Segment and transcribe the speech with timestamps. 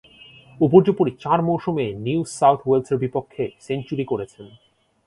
[0.59, 4.45] উপর্যুপরী চার মৌসুমে new south ওয়েলসের বিপক্ষে সেঞ্চুরি করেছেন।